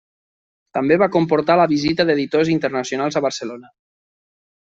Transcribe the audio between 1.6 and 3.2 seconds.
visita d'editors internacionals